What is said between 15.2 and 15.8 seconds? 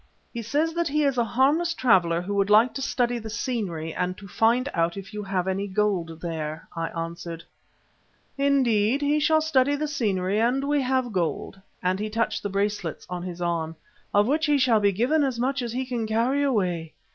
as much as